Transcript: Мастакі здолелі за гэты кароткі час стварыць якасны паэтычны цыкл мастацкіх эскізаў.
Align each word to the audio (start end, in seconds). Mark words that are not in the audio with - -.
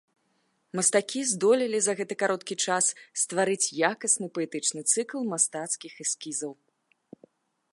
Мастакі 0.77 1.19
здолелі 1.31 1.81
за 1.87 1.93
гэты 1.99 2.17
кароткі 2.21 2.55
час 2.65 2.85
стварыць 3.25 3.71
якасны 3.91 4.27
паэтычны 4.39 4.81
цыкл 4.95 5.21
мастацкіх 5.35 5.93
эскізаў. 6.07 6.51